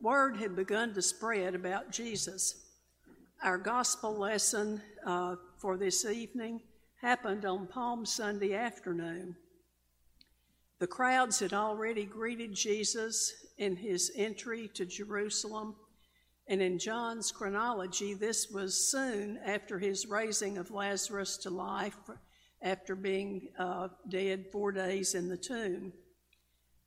word 0.00 0.36
had 0.36 0.54
begun 0.54 0.94
to 0.94 1.02
spread 1.02 1.54
about 1.54 1.90
Jesus. 1.90 2.64
Our 3.42 3.58
gospel 3.58 4.16
lesson 4.16 4.80
uh, 5.06 5.36
for 5.56 5.76
this 5.76 6.04
evening 6.04 6.60
happened 7.00 7.44
on 7.44 7.66
Palm 7.66 8.04
Sunday 8.04 8.54
afternoon. 8.54 9.36
The 10.78 10.86
crowds 10.86 11.40
had 11.40 11.52
already 11.52 12.04
greeted 12.04 12.54
Jesus 12.54 13.34
in 13.58 13.76
his 13.76 14.12
entry 14.16 14.70
to 14.74 14.84
Jerusalem, 14.84 15.74
and 16.46 16.62
in 16.62 16.78
John's 16.78 17.32
chronology, 17.32 18.14
this 18.14 18.48
was 18.50 18.90
soon 18.90 19.38
after 19.44 19.78
his 19.78 20.06
raising 20.06 20.58
of 20.58 20.70
Lazarus 20.70 21.36
to 21.38 21.50
life 21.50 21.98
after 22.62 22.94
being 22.94 23.48
uh, 23.58 23.88
dead 24.08 24.46
four 24.50 24.72
days 24.72 25.14
in 25.14 25.28
the 25.28 25.36
tomb. 25.36 25.92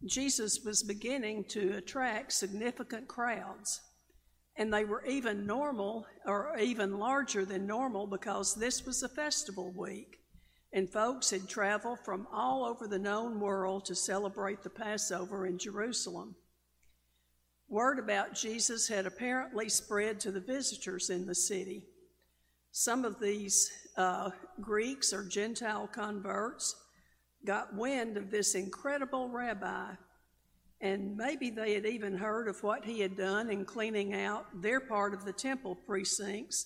Jesus 0.05 0.61
was 0.65 0.83
beginning 0.83 1.43
to 1.49 1.77
attract 1.77 2.33
significant 2.33 3.07
crowds. 3.07 3.81
And 4.57 4.73
they 4.73 4.83
were 4.83 5.05
even 5.05 5.45
normal 5.45 6.05
or 6.25 6.57
even 6.59 6.99
larger 6.99 7.45
than 7.45 7.65
normal 7.65 8.07
because 8.07 8.55
this 8.55 8.85
was 8.85 9.03
a 9.03 9.09
festival 9.09 9.71
week. 9.71 10.17
And 10.73 10.89
folks 10.89 11.29
had 11.29 11.47
traveled 11.47 11.99
from 12.03 12.27
all 12.31 12.65
over 12.65 12.87
the 12.87 12.99
known 12.99 13.39
world 13.39 13.85
to 13.85 13.95
celebrate 13.95 14.63
the 14.63 14.69
Passover 14.69 15.45
in 15.45 15.57
Jerusalem. 15.57 16.35
Word 17.69 17.99
about 17.99 18.33
Jesus 18.33 18.87
had 18.87 19.05
apparently 19.05 19.69
spread 19.69 20.19
to 20.21 20.31
the 20.31 20.41
visitors 20.41 21.09
in 21.09 21.25
the 21.25 21.35
city. 21.35 21.85
Some 22.71 23.05
of 23.05 23.19
these 23.19 23.71
uh, 23.97 24.31
Greeks 24.59 25.13
or 25.13 25.23
Gentile 25.23 25.87
converts 25.87 26.75
got 27.45 27.75
wind 27.75 28.17
of 28.17 28.31
this 28.31 28.55
incredible 28.55 29.29
rabbi, 29.29 29.91
and 30.81 31.15
maybe 31.15 31.49
they 31.49 31.73
had 31.73 31.85
even 31.85 32.17
heard 32.17 32.47
of 32.47 32.61
what 32.63 32.85
he 32.85 32.99
had 32.99 33.15
done 33.15 33.49
in 33.49 33.65
cleaning 33.65 34.13
out 34.13 34.45
their 34.61 34.79
part 34.79 35.13
of 35.13 35.25
the 35.25 35.33
temple 35.33 35.75
precincts 35.75 36.65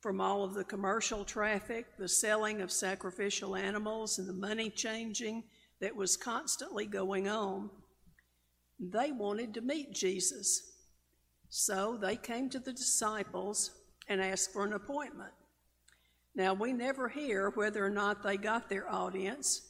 from 0.00 0.20
all 0.20 0.44
of 0.44 0.52
the 0.52 0.64
commercial 0.64 1.24
traffic, 1.24 1.86
the 1.98 2.08
selling 2.08 2.60
of 2.60 2.70
sacrificial 2.70 3.56
animals, 3.56 4.18
and 4.18 4.28
the 4.28 4.34
money 4.34 4.68
changing 4.68 5.42
that 5.80 5.96
was 5.96 6.16
constantly 6.16 6.84
going 6.84 7.26
on. 7.26 7.70
They 8.78 9.12
wanted 9.12 9.54
to 9.54 9.62
meet 9.62 9.94
Jesus. 9.94 10.72
So 11.48 11.96
they 11.96 12.16
came 12.16 12.50
to 12.50 12.58
the 12.58 12.72
disciples 12.72 13.70
and 14.08 14.20
asked 14.20 14.52
for 14.52 14.66
an 14.66 14.74
appointment. 14.74 15.32
Now, 16.34 16.52
we 16.52 16.72
never 16.72 17.08
hear 17.08 17.50
whether 17.50 17.84
or 17.84 17.90
not 17.90 18.22
they 18.22 18.36
got 18.36 18.68
their 18.68 18.90
audience. 18.90 19.62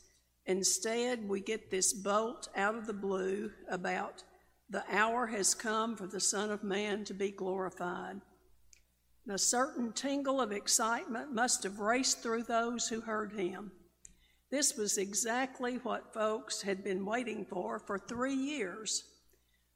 Instead, 0.47 1.29
we 1.29 1.41
get 1.41 1.71
this 1.71 1.93
bolt 1.93 2.49
out 2.55 2.75
of 2.75 2.87
the 2.87 2.93
blue 2.93 3.51
about 3.71 4.23
the 4.71 4.85
hour 4.91 5.27
has 5.27 5.55
come 5.55 5.97
for 5.97 6.07
the 6.07 6.21
Son 6.21 6.51
of 6.51 6.65
Man 6.65 7.05
to 7.05 7.15
be 7.15 7.31
glorified. 7.31 8.21
A 9.29 9.39
certain 9.39 9.93
tingle 9.93 10.41
of 10.41 10.53
excitement 10.53 11.33
must 11.33 11.63
have 11.63 11.79
raced 11.79 12.23
through 12.23 12.43
those 12.43 12.89
who 12.89 13.01
heard 13.01 13.33
him. 13.33 13.73
This 14.51 14.77
was 14.77 14.99
exactly 14.99 15.77
what 15.77 16.13
folks 16.13 16.63
had 16.63 16.85
been 16.85 17.07
waiting 17.07 17.47
for 17.49 17.79
for 17.79 17.99
three 17.99 18.35
years. 18.35 19.05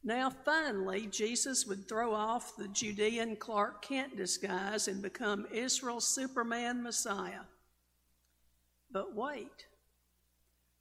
Now, 0.05 0.31
finally, 0.31 1.07
Jesus 1.07 1.67
would 1.67 1.89
throw 1.89 2.15
off 2.15 2.57
the 2.57 2.69
Judean 2.69 3.37
Clark 3.37 3.83
Kent 3.83 4.17
disguise 4.17 4.87
and 4.87 5.03
become 5.03 5.47
Israel's 5.51 6.07
Superman 6.07 6.83
Messiah. 6.83 7.43
But 8.91 9.15
wait, 9.15 9.67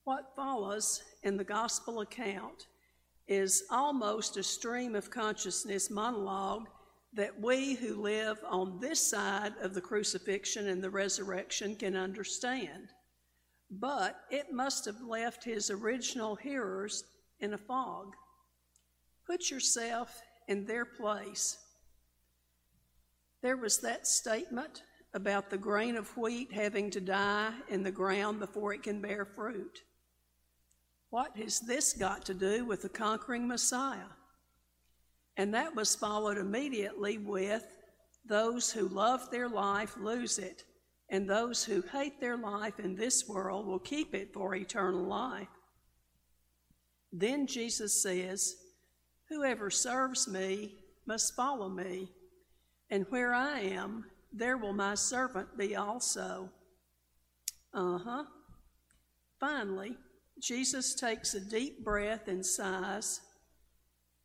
what 0.07 0.33
follows 0.37 1.03
in 1.23 1.35
the 1.35 1.43
gospel 1.43 1.99
account 1.99 2.67
is 3.27 3.65
almost 3.69 4.37
a 4.37 4.41
stream 4.41 4.95
of 4.95 5.11
consciousness 5.11 5.89
monologue 5.89 6.69
that 7.11 7.37
we 7.41 7.75
who 7.75 8.01
live 8.01 8.37
on 8.49 8.79
this 8.79 9.05
side 9.05 9.51
of 9.61 9.73
the 9.73 9.81
crucifixion 9.81 10.69
and 10.69 10.81
the 10.81 10.89
resurrection 10.89 11.75
can 11.75 11.97
understand. 11.97 12.87
But 13.69 14.21
it 14.31 14.53
must 14.53 14.85
have 14.85 15.01
left 15.01 15.43
his 15.43 15.69
original 15.69 16.37
hearers 16.37 17.03
in 17.41 17.53
a 17.53 17.57
fog. 17.57 18.15
Put 19.25 19.51
yourself 19.51 20.21
in 20.47 20.65
their 20.65 20.85
place. 20.85 21.57
There 23.41 23.57
was 23.57 23.79
that 23.79 24.07
statement 24.07 24.83
about 25.13 25.49
the 25.49 25.57
grain 25.57 25.97
of 25.97 26.15
wheat 26.15 26.53
having 26.53 26.91
to 26.91 27.01
die 27.01 27.51
in 27.67 27.83
the 27.83 27.91
ground 27.91 28.39
before 28.39 28.73
it 28.73 28.83
can 28.83 29.01
bear 29.01 29.25
fruit. 29.25 29.81
What 31.09 31.37
has 31.37 31.59
this 31.59 31.93
got 31.93 32.25
to 32.25 32.33
do 32.33 32.65
with 32.65 32.81
the 32.81 32.89
conquering 32.89 33.47
Messiah? 33.47 34.11
And 35.37 35.53
that 35.53 35.75
was 35.75 35.95
followed 35.95 36.37
immediately 36.37 37.17
with 37.17 37.65
those 38.27 38.71
who 38.71 38.89
love 38.89 39.29
their 39.31 39.47
life 39.47 39.95
lose 39.97 40.37
it, 40.37 40.65
and 41.09 41.29
those 41.29 41.63
who 41.63 41.81
hate 41.93 42.19
their 42.19 42.35
life 42.35 42.79
in 42.79 42.95
this 42.95 43.27
world 43.27 43.65
will 43.65 43.79
keep 43.79 44.13
it 44.13 44.33
for 44.33 44.55
eternal 44.55 45.03
life. 45.03 45.47
Then 47.13 47.47
Jesus 47.47 48.01
says, 48.01 48.55
Whoever 49.29 49.69
serves 49.69 50.27
me 50.27 50.75
must 51.05 51.35
follow 51.35 51.69
me, 51.69 52.11
and 52.89 53.05
where 53.09 53.33
I 53.33 53.61
am, 53.61 54.05
there 54.33 54.57
will 54.57 54.73
my 54.73 54.95
servant 54.95 55.57
be 55.57 55.75
also. 55.75 56.49
Uh 57.73 57.97
huh. 57.97 58.23
Finally, 59.39 59.97
Jesus 60.41 60.93
takes 60.93 61.33
a 61.33 61.39
deep 61.39 61.83
breath 61.83 62.27
and 62.27 62.45
sighs, 62.45 63.21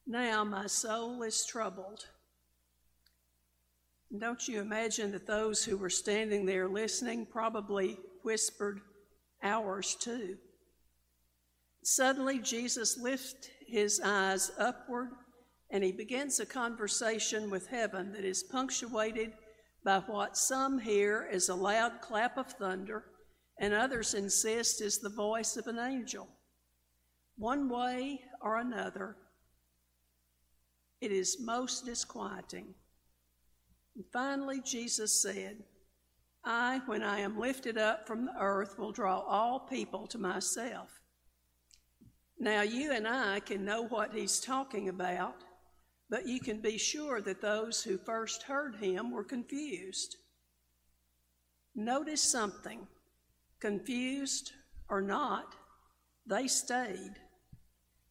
Now 0.06 0.44
my 0.44 0.66
soul 0.66 1.22
is 1.22 1.44
troubled. 1.46 2.06
Don't 4.16 4.46
you 4.46 4.60
imagine 4.60 5.10
that 5.12 5.26
those 5.26 5.64
who 5.64 5.78
were 5.78 5.88
standing 5.88 6.44
there 6.44 6.68
listening 6.68 7.24
probably 7.24 7.98
whispered, 8.22 8.80
Ours 9.42 9.96
too. 9.98 10.36
Suddenly, 11.82 12.38
Jesus 12.38 12.98
lifts 12.98 13.48
his 13.66 14.00
eyes 14.04 14.52
upward 14.58 15.08
and 15.70 15.82
he 15.82 15.90
begins 15.90 16.38
a 16.38 16.46
conversation 16.46 17.50
with 17.50 17.66
heaven 17.66 18.12
that 18.12 18.24
is 18.24 18.42
punctuated 18.42 19.32
by 19.82 19.98
what 20.00 20.36
some 20.36 20.78
hear 20.78 21.28
as 21.32 21.48
a 21.48 21.54
loud 21.54 22.00
clap 22.02 22.36
of 22.36 22.46
thunder 22.52 23.04
and 23.58 23.74
others 23.74 24.14
insist 24.14 24.80
is 24.80 24.98
the 24.98 25.08
voice 25.08 25.56
of 25.56 25.66
an 25.66 25.78
angel. 25.78 26.28
One 27.36 27.68
way 27.68 28.20
or 28.40 28.58
another, 28.58 29.16
it 31.00 31.12
is 31.12 31.40
most 31.40 31.84
disquieting. 31.84 32.74
And 33.96 34.04
finally, 34.12 34.60
Jesus 34.64 35.20
said, 35.20 35.62
I, 36.44 36.80
when 36.86 37.02
I 37.02 37.20
am 37.20 37.38
lifted 37.38 37.78
up 37.78 38.06
from 38.06 38.26
the 38.26 38.34
earth, 38.38 38.78
will 38.78 38.92
draw 38.92 39.20
all 39.20 39.60
people 39.60 40.06
to 40.08 40.18
myself. 40.18 41.00
Now, 42.38 42.62
you 42.62 42.92
and 42.92 43.06
I 43.06 43.40
can 43.40 43.64
know 43.64 43.82
what 43.82 44.12
he's 44.12 44.40
talking 44.40 44.88
about, 44.88 45.44
but 46.10 46.26
you 46.26 46.40
can 46.40 46.60
be 46.60 46.76
sure 46.78 47.20
that 47.20 47.40
those 47.40 47.82
who 47.82 47.96
first 47.98 48.42
heard 48.42 48.76
him 48.76 49.12
were 49.12 49.22
confused. 49.22 50.16
Notice 51.74 52.22
something 52.22 52.86
confused 53.62 54.52
or 54.90 55.00
not, 55.00 55.54
they 56.26 56.48
stayed. 56.48 57.14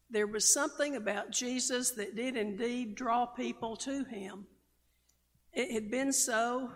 There 0.09 0.25
was 0.25 0.53
something 0.53 0.95
about 0.95 1.31
Jesus 1.31 1.91
that 1.91 2.15
did 2.15 2.37
indeed 2.37 2.95
draw 2.95 3.25
people 3.25 3.75
to 3.77 4.05
him. 4.05 4.47
It 5.53 5.71
had 5.71 5.91
been 5.91 6.13
so 6.13 6.71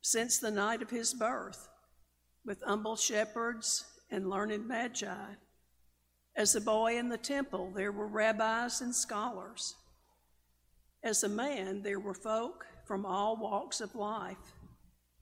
since 0.00 0.38
the 0.38 0.50
night 0.50 0.80
of 0.80 0.90
his 0.90 1.12
birth, 1.12 1.68
with 2.46 2.62
humble 2.62 2.96
shepherds 2.96 3.84
and 4.10 4.30
learned 4.30 4.66
magi. 4.66 5.34
As 6.34 6.54
a 6.54 6.60
boy 6.62 6.96
in 6.96 7.10
the 7.10 7.18
temple, 7.18 7.72
there 7.76 7.92
were 7.92 8.06
rabbis 8.06 8.80
and 8.80 8.94
scholars. 8.94 9.74
As 11.04 11.24
a 11.24 11.28
man, 11.28 11.82
there 11.82 12.00
were 12.00 12.14
folk 12.14 12.64
from 12.86 13.04
all 13.04 13.36
walks 13.36 13.82
of 13.82 13.94
life 13.94 14.54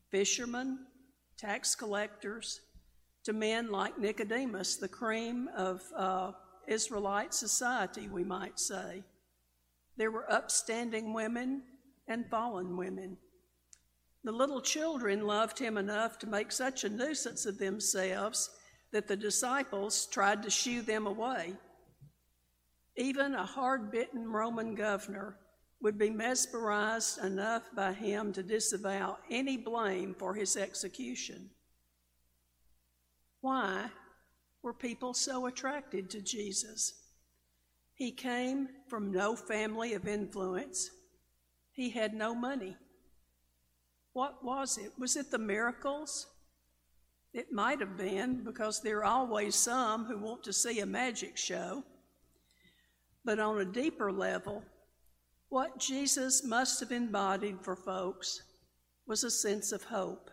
fishermen, 0.09 0.87
tax 1.37 1.75
collectors, 1.75 2.61
to 3.27 3.33
men 3.33 3.73
like 3.73 3.99
Nicodemus, 3.99 4.77
the 4.77 4.87
cream 4.87 5.49
of 5.57 5.83
uh, 5.97 6.31
Israelite 6.69 7.35
society, 7.35 8.07
we 8.07 8.23
might 8.23 8.61
say. 8.61 9.03
There 9.97 10.13
were 10.13 10.33
upstanding 10.33 11.13
women 11.13 11.63
and 12.07 12.31
fallen 12.31 12.77
women. 12.77 13.17
The 14.23 14.31
little 14.31 14.61
children 14.61 15.27
loved 15.27 15.59
him 15.59 15.77
enough 15.77 16.21
to 16.21 16.29
make 16.29 16.53
such 16.53 16.85
a 16.85 16.89
nuisance 16.89 17.47
of 17.47 17.59
themselves 17.59 18.51
that 18.93 19.09
the 19.09 19.17
disciples 19.17 20.07
tried 20.07 20.45
to 20.45 20.51
shoo 20.51 20.81
them 20.83 21.09
away. 21.09 21.55
Even 22.97 23.35
a 23.35 23.45
hard 23.45 23.91
bitten 23.91 24.31
Roman 24.31 24.77
governor 24.77 25.37
would 25.83 25.99
be 25.99 26.11
mesmerized 26.11 27.19
enough 27.25 27.65
by 27.75 27.93
him 27.93 28.33
to 28.35 28.45
disavow 28.45 29.19
any 29.33 29.57
blame 29.57 30.15
for 30.17 30.33
his 30.33 30.57
execution. 30.57 31.51
Why 33.41 33.91
were 34.63 34.75
people 34.75 35.15
so 35.15 35.47
attracted 35.47 36.11
to 36.11 36.21
Jesus? 36.21 36.95
He 37.95 38.11
came 38.11 38.69
from 38.89 39.11
no 39.11 39.37
family 39.37 39.95
of 39.95 40.07
influence. 40.07 40.91
He 41.73 41.91
had 41.91 42.15
no 42.15 42.35
money. 42.35 42.77
What 44.13 44.45
was 44.45 44.79
it? 44.79 44.93
Was 44.99 45.17
it 45.17 45.31
the 45.31 45.39
miracles? 45.39 46.27
It 47.33 47.53
might 47.53 47.81
have 47.81 47.99
been, 47.99 48.45
because 48.45 48.81
there 48.81 48.99
are 48.99 49.05
always 49.05 49.55
some 49.55 50.07
who 50.07 50.19
want 50.19 50.43
to 50.45 50.53
see 50.53 50.81
a 50.81 50.87
magic 50.87 51.37
show. 51.37 51.85
But 53.25 53.39
on 53.39 53.61
a 53.61 53.65
deeper 53.65 54.11
level, 54.11 54.63
what 55.49 55.79
Jesus 55.79 56.45
must 56.45 56.81
have 56.81 56.93
embodied 56.93 57.61
for 57.61 57.77
folks 57.77 58.43
was 59.07 59.23
a 59.23 59.31
sense 59.31 59.71
of 59.73 59.85
hope. 59.85 60.31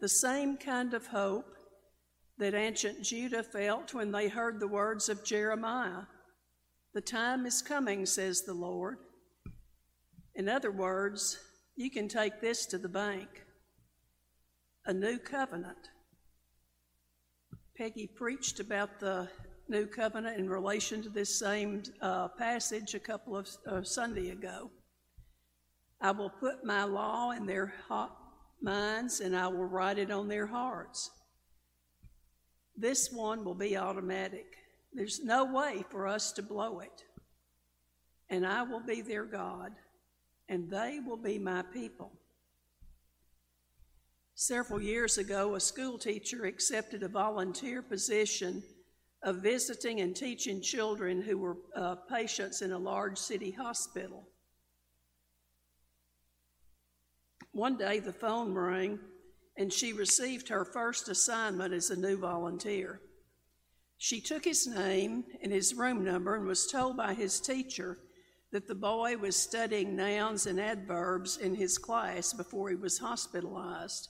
The 0.00 0.08
same 0.08 0.56
kind 0.56 0.94
of 0.94 1.06
hope 1.06 1.56
that 2.38 2.54
ancient 2.54 3.02
Judah 3.02 3.42
felt 3.42 3.94
when 3.94 4.10
they 4.10 4.28
heard 4.28 4.58
the 4.58 4.68
words 4.68 5.08
of 5.08 5.24
Jeremiah 5.24 6.02
The 6.94 7.00
time 7.00 7.46
is 7.46 7.62
coming, 7.62 8.04
says 8.06 8.42
the 8.42 8.54
Lord. 8.54 8.98
In 10.34 10.48
other 10.48 10.70
words, 10.70 11.38
you 11.76 11.90
can 11.90 12.08
take 12.08 12.40
this 12.40 12.66
to 12.66 12.78
the 12.78 12.88
bank 12.88 13.28
a 14.86 14.92
new 14.92 15.18
covenant. 15.18 15.90
Peggy 17.76 18.08
preached 18.16 18.60
about 18.60 18.98
the 18.98 19.28
new 19.68 19.86
covenant 19.86 20.38
in 20.38 20.50
relation 20.50 21.02
to 21.02 21.08
this 21.08 21.38
same 21.38 21.82
uh, 22.00 22.28
passage 22.28 22.94
a 22.94 22.98
couple 22.98 23.36
of 23.36 23.48
uh, 23.66 23.82
Sunday 23.82 24.30
ago. 24.30 24.70
I 26.00 26.10
will 26.10 26.30
put 26.30 26.64
my 26.64 26.84
law 26.84 27.30
in 27.30 27.46
their 27.46 27.72
minds 28.60 29.20
and 29.20 29.36
I 29.36 29.46
will 29.46 29.66
write 29.66 29.98
it 29.98 30.10
on 30.10 30.28
their 30.28 30.46
hearts. 30.46 31.10
This 32.76 33.12
one 33.12 33.44
will 33.44 33.54
be 33.54 33.76
automatic. 33.76 34.56
There's 34.92 35.22
no 35.22 35.44
way 35.44 35.84
for 35.90 36.06
us 36.06 36.32
to 36.32 36.42
blow 36.42 36.80
it. 36.80 37.04
And 38.30 38.46
I 38.46 38.62
will 38.62 38.80
be 38.80 39.02
their 39.02 39.24
God, 39.24 39.72
and 40.48 40.70
they 40.70 41.00
will 41.04 41.16
be 41.16 41.38
my 41.38 41.62
people. 41.62 42.12
Several 44.34 44.80
years 44.80 45.18
ago, 45.18 45.54
a 45.54 45.60
school 45.60 45.98
teacher 45.98 46.46
accepted 46.46 47.02
a 47.02 47.08
volunteer 47.08 47.82
position 47.82 48.62
of 49.22 49.36
visiting 49.36 50.00
and 50.00 50.16
teaching 50.16 50.60
children 50.60 51.22
who 51.22 51.38
were 51.38 51.58
uh, 51.76 51.94
patients 51.94 52.62
in 52.62 52.72
a 52.72 52.78
large 52.78 53.18
city 53.18 53.50
hospital. 53.50 54.26
One 57.52 57.76
day 57.76 58.00
the 58.00 58.12
phone 58.12 58.54
rang 58.54 58.98
and 59.56 59.72
she 59.72 59.92
received 59.92 60.48
her 60.48 60.64
first 60.64 61.08
assignment 61.08 61.74
as 61.74 61.90
a 61.90 61.96
new 61.96 62.16
volunteer. 62.16 63.00
She 63.98 64.20
took 64.20 64.44
his 64.44 64.66
name 64.66 65.24
and 65.42 65.52
his 65.52 65.74
room 65.74 66.04
number 66.04 66.34
and 66.34 66.46
was 66.46 66.66
told 66.66 66.96
by 66.96 67.14
his 67.14 67.40
teacher 67.40 67.98
that 68.50 68.66
the 68.66 68.74
boy 68.74 69.16
was 69.16 69.36
studying 69.36 69.96
nouns 69.96 70.46
and 70.46 70.60
adverbs 70.60 71.36
in 71.38 71.54
his 71.54 71.78
class 71.78 72.32
before 72.32 72.68
he 72.68 72.76
was 72.76 72.98
hospitalized. 72.98 74.08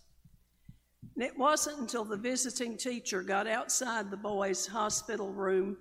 And 1.15 1.25
it 1.25 1.39
wasn't 1.39 1.79
until 1.79 2.05
the 2.05 2.17
visiting 2.17 2.77
teacher 2.77 3.23
got 3.23 3.47
outside 3.47 4.11
the 4.11 4.17
boy's 4.17 4.67
hospital 4.67 5.33
room 5.33 5.77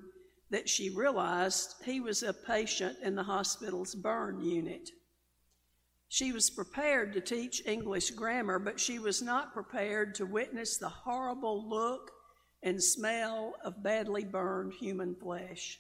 that 0.50 0.68
she 0.68 0.90
realized 0.90 1.76
he 1.86 2.02
was 2.02 2.22
a 2.22 2.34
patient 2.34 2.98
in 3.02 3.16
the 3.16 3.24
hospital's 3.24 3.96
burn 3.96 4.42
unit. 4.42 4.90
She 6.12 6.34
was 6.34 6.50
prepared 6.50 7.14
to 7.14 7.22
teach 7.22 7.66
English 7.66 8.12
grammar, 8.12 8.60
but 8.60 8.82
she 8.82 9.00
was 9.00 9.22
not 9.22 9.54
prepared 9.54 10.14
to 10.16 10.26
witness 10.26 10.76
the 10.76 10.90
horrible 10.90 11.70
look 11.70 12.12
and 12.62 12.84
smell 12.84 13.54
of 13.64 13.82
badly 13.82 14.26
burned 14.26 14.74
human 14.74 15.16
flesh. 15.16 15.80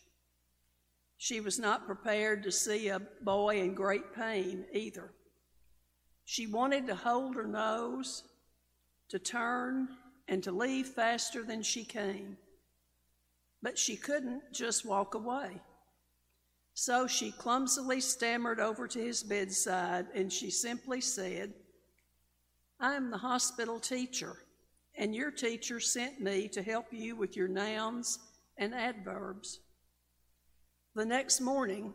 She 1.17 1.41
was 1.41 1.59
not 1.59 1.85
prepared 1.85 2.43
to 2.43 2.51
see 2.51 2.87
a 2.87 3.01
boy 3.21 3.59
in 3.59 3.73
great 3.73 4.13
pain 4.15 4.63
either. 4.71 5.11
She 6.23 6.47
wanted 6.47 6.87
to 6.87 6.95
hold 6.95 7.35
her 7.35 7.45
nose 7.45 8.23
to 9.09 9.19
turn 9.19 9.89
and 10.29 10.41
to 10.43 10.53
leave 10.53 10.87
faster 10.87 11.43
than 11.43 11.61
she 11.61 11.83
came. 11.83 12.37
But 13.61 13.77
she 13.77 13.97
couldn't 13.97 14.43
just 14.53 14.85
walk 14.85 15.13
away. 15.13 15.59
So 16.81 17.05
she 17.05 17.31
clumsily 17.31 18.01
stammered 18.01 18.59
over 18.59 18.87
to 18.87 18.99
his 18.99 19.21
bedside 19.21 20.07
and 20.15 20.33
she 20.33 20.49
simply 20.49 20.99
said, 20.99 21.53
I 22.79 22.95
am 22.95 23.11
the 23.11 23.19
hospital 23.19 23.79
teacher, 23.79 24.37
and 24.95 25.13
your 25.13 25.29
teacher 25.29 25.79
sent 25.79 26.19
me 26.19 26.47
to 26.47 26.63
help 26.63 26.87
you 26.89 27.15
with 27.15 27.37
your 27.37 27.47
nouns 27.47 28.17
and 28.57 28.73
adverbs. 28.73 29.59
The 30.95 31.05
next 31.05 31.39
morning, 31.39 31.93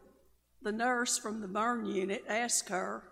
the 0.62 0.70
nurse 0.70 1.18
from 1.18 1.40
the 1.40 1.48
burn 1.48 1.86
unit 1.86 2.22
asked 2.28 2.68
her, 2.68 3.10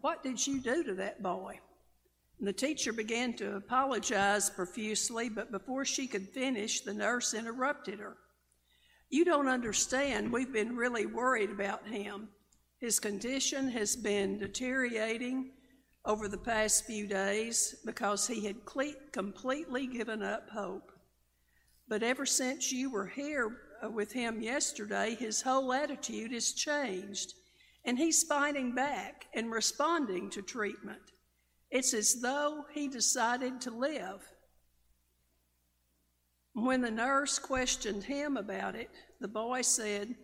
What 0.00 0.24
did 0.24 0.44
you 0.44 0.58
do 0.58 0.82
to 0.82 0.94
that 0.94 1.22
boy? 1.22 1.60
And 2.40 2.48
the 2.48 2.52
teacher 2.52 2.92
began 2.92 3.34
to 3.34 3.54
apologize 3.54 4.50
profusely, 4.50 5.28
but 5.28 5.52
before 5.52 5.84
she 5.84 6.08
could 6.08 6.28
finish, 6.30 6.80
the 6.80 6.92
nurse 6.92 7.34
interrupted 7.34 8.00
her. 8.00 8.16
You 9.10 9.24
don't 9.24 9.48
understand. 9.48 10.30
We've 10.30 10.52
been 10.52 10.76
really 10.76 11.06
worried 11.06 11.50
about 11.50 11.86
him. 11.86 12.28
His 12.78 13.00
condition 13.00 13.68
has 13.70 13.96
been 13.96 14.38
deteriorating 14.38 15.52
over 16.04 16.28
the 16.28 16.38
past 16.38 16.84
few 16.84 17.06
days 17.06 17.76
because 17.84 18.26
he 18.26 18.44
had 18.44 18.64
cle- 18.64 18.94
completely 19.12 19.86
given 19.86 20.22
up 20.22 20.48
hope. 20.50 20.92
But 21.88 22.02
ever 22.02 22.26
since 22.26 22.70
you 22.70 22.90
were 22.90 23.06
here 23.06 23.56
uh, 23.82 23.90
with 23.90 24.12
him 24.12 24.42
yesterday, 24.42 25.16
his 25.18 25.40
whole 25.40 25.72
attitude 25.72 26.32
has 26.32 26.52
changed, 26.52 27.32
and 27.86 27.98
he's 27.98 28.22
fighting 28.22 28.74
back 28.74 29.26
and 29.34 29.50
responding 29.50 30.28
to 30.30 30.42
treatment. 30.42 31.12
It's 31.70 31.94
as 31.94 32.20
though 32.20 32.64
he 32.74 32.88
decided 32.88 33.60
to 33.62 33.70
live. 33.70 34.20
When 36.64 36.80
the 36.80 36.90
nurse 36.90 37.38
questioned 37.38 38.02
him 38.02 38.36
about 38.36 38.74
it, 38.74 38.90
the 39.20 39.28
boy 39.28 39.62
said, 39.62 40.16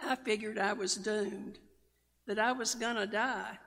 I 0.00 0.14
figured 0.16 0.58
I 0.58 0.74
was 0.74 0.96
doomed, 0.96 1.58
that 2.26 2.38
I 2.38 2.52
was 2.52 2.74
going 2.74 2.96
to 2.96 3.06
die 3.06 3.58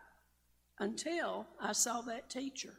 until 0.80 1.48
I 1.60 1.72
saw 1.72 2.02
that 2.02 2.30
teacher. 2.30 2.74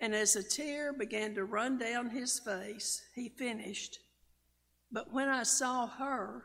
And 0.00 0.14
as 0.14 0.34
a 0.34 0.42
tear 0.42 0.92
began 0.92 1.34
to 1.34 1.44
run 1.44 1.78
down 1.78 2.10
his 2.10 2.40
face, 2.40 3.00
he 3.14 3.28
finished. 3.28 3.98
But 4.90 5.12
when 5.12 5.28
I 5.28 5.44
saw 5.44 5.86
her, 5.86 6.44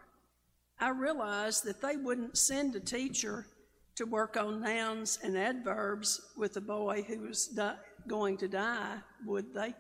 I 0.79 0.89
realized 0.89 1.65
that 1.65 1.81
they 1.81 1.95
wouldn't 1.95 2.37
send 2.37 2.75
a 2.75 2.79
teacher 2.79 3.47
to 3.95 4.05
work 4.05 4.37
on 4.37 4.61
nouns 4.61 5.19
and 5.23 5.37
adverbs 5.37 6.21
with 6.37 6.57
a 6.57 6.61
boy 6.61 7.03
who 7.07 7.21
was 7.21 7.47
di- 7.47 7.75
going 8.07 8.37
to 8.37 8.47
die, 8.47 8.97
would 9.25 9.53
they? 9.53 9.73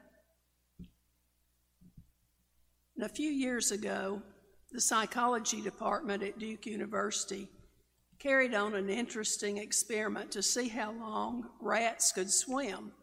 And 3.03 3.11
a 3.11 3.15
few 3.15 3.31
years 3.31 3.71
ago, 3.71 4.21
the 4.71 4.79
psychology 4.79 5.59
department 5.59 6.23
at 6.23 6.39
Duke 6.39 6.65
University 6.65 7.49
carried 8.17 8.53
on 8.53 8.75
an 8.75 8.87
interesting 8.87 9.57
experiment 9.57 10.31
to 10.31 10.41
see 10.41 10.69
how 10.69 10.93
long 10.93 11.49
rats 11.59 12.13
could 12.13 12.31
swim. 12.31 12.93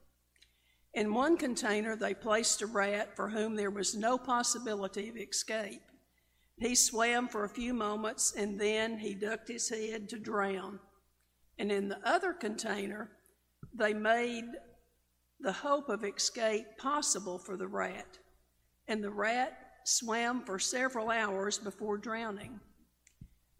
In 0.95 1.12
one 1.12 1.37
container, 1.37 1.97
they 1.97 2.14
placed 2.14 2.62
a 2.62 2.66
rat 2.66 3.14
for 3.14 3.28
whom 3.28 3.54
there 3.54 3.71
was 3.71 3.95
no 3.95 4.16
possibility 4.16 5.11
of 5.11 5.19
escape. 5.19 5.83
He 6.57 6.75
swam 6.75 7.28
for 7.28 7.45
a 7.45 7.50
few 7.50 7.75
moments 7.75 8.33
and 8.35 8.59
then 8.59 8.99
he 8.99 9.14
ducked 9.14 9.49
his 9.49 9.69
head 9.69 10.09
to 10.09 10.19
drown. 10.19 10.80
And 11.59 11.71
in 11.71 11.90
the 11.90 12.00
other 12.09 12.33
container, 12.33 13.11
they 13.75 13.92
made 13.92 14.47
the 15.40 15.52
hope 15.52 15.90
of 15.90 16.07
escape 16.07 16.64
possible 16.78 17.38
for 17.38 17.59
the 17.59 17.69
rat. 17.69 18.16
And 18.88 19.04
the 19.04 19.11
rat 19.11 19.66
swam 19.84 20.42
for 20.42 20.58
several 20.58 21.10
hours 21.10 21.58
before 21.58 21.99
drowning. 21.99 22.60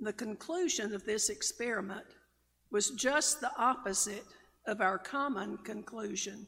The 0.01 0.13
conclusion 0.13 0.95
of 0.95 1.05
this 1.05 1.29
experiment 1.29 2.07
was 2.71 2.91
just 2.91 3.41
the 3.41 3.51
opposite 3.59 4.25
of 4.67 4.81
our 4.81 4.99
common 4.99 5.59
conclusion. 5.59 6.47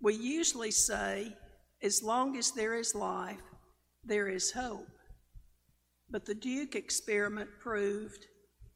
We 0.00 0.14
usually 0.14 0.70
say, 0.70 1.34
as 1.82 2.02
long 2.02 2.36
as 2.36 2.52
there 2.52 2.74
is 2.74 2.94
life, 2.94 3.42
there 4.04 4.28
is 4.28 4.50
hope. 4.50 4.86
But 6.10 6.26
the 6.26 6.34
Duke 6.34 6.74
experiment 6.74 7.50
proved 7.60 8.26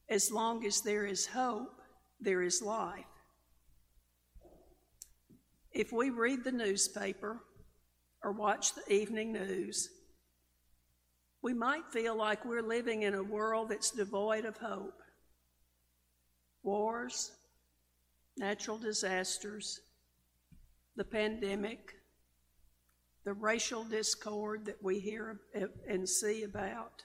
as 0.09 0.33
long 0.33 0.65
as 0.65 0.81
there 0.81 1.05
is 1.05 1.27
hope, 1.27 1.81
there 2.21 2.43
is 2.43 2.63
life. 2.63 3.05
If 5.73 5.93
we 5.93 6.11
read 6.11 6.45
the 6.45 6.53
newspaper 6.53 7.41
or 8.23 8.33
watch 8.33 8.75
the 8.75 8.93
evening 8.93 9.33
news, 9.33 9.89
we 11.43 11.55
might 11.55 11.85
feel 11.93 12.17
like 12.17 12.45
we're 12.45 12.63
living 12.63 13.03
in 13.03 13.15
a 13.15 13.23
world 13.23 13.71
that's 13.71 13.91
devoid 13.91 14.45
of 14.45 14.57
hope. 14.57 15.01
Wars, 16.63 17.31
natural 18.37 18.77
disasters, 18.79 19.81
the 20.97 21.05
pandemic, 21.05 21.95
the 23.25 23.33
racial 23.33 23.85
discord 23.85 24.67
that 24.67 24.83
we 24.83 24.99
hear 24.99 25.41
and 25.89 26.09
see 26.09 26.43
about, 26.43 27.03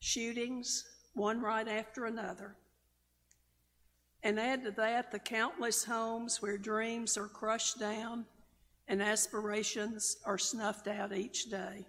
shootings, 0.00 0.84
one 1.14 1.40
right 1.40 1.66
after 1.66 2.04
another. 2.04 2.56
And 4.22 4.38
add 4.38 4.64
to 4.64 4.70
that 4.72 5.10
the 5.10 5.18
countless 5.18 5.84
homes 5.84 6.42
where 6.42 6.58
dreams 6.58 7.16
are 7.16 7.28
crushed 7.28 7.78
down 7.78 8.26
and 8.88 9.02
aspirations 9.02 10.16
are 10.24 10.38
snuffed 10.38 10.88
out 10.88 11.12
each 11.12 11.50
day. 11.50 11.86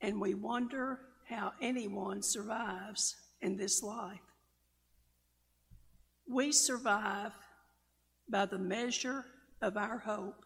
And 0.00 0.20
we 0.20 0.34
wonder 0.34 1.00
how 1.24 1.52
anyone 1.60 2.22
survives 2.22 3.16
in 3.40 3.56
this 3.56 3.82
life. 3.82 4.20
We 6.28 6.52
survive 6.52 7.32
by 8.28 8.46
the 8.46 8.58
measure 8.58 9.24
of 9.60 9.76
our 9.76 9.98
hope, 9.98 10.44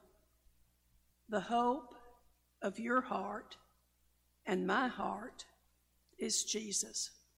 the 1.29 1.41
hope 1.41 1.95
of 2.63 2.79
your 2.79 3.01
heart 3.01 3.57
and 4.47 4.67
my 4.67 4.89
heart 4.89 5.45
is 6.19 6.45
Jesus. 6.45 7.11